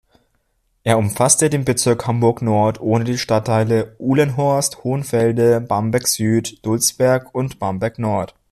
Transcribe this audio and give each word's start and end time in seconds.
Er 0.83 0.97
umfasste 0.97 1.51
den 1.51 1.63
Bezirk 1.63 2.07
Hamburg-Nord 2.07 2.79
ohne 2.81 3.03
die 3.03 3.19
Stadtteile 3.19 3.95
Uhlenhorst, 3.99 4.83
Hohenfelde, 4.83 5.61
Barmbek-Süd, 5.61 6.63
Dulsberg 6.65 7.35
und 7.35 7.59
Barmbek-Nord. 7.59 8.33